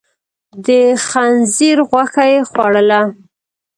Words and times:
د 0.65 0.67
خنزير 1.07 1.77
غوښه 1.89 2.23
يې 2.33 2.39
خوړله. 2.49 3.01